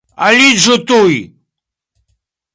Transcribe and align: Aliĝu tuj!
Aliĝu 0.27 0.77
tuj! 0.93 1.13